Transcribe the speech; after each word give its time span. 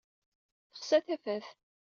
Texsa 0.73 0.99
tafat. 1.05 1.45